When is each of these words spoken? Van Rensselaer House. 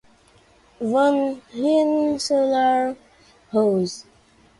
Van 0.79 1.39
Rensselaer 1.53 2.97
House. 3.51 4.05